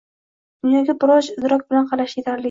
[0.63, 2.39] dunyoga biroz idrok ko‘zi bilan qarash yetarli.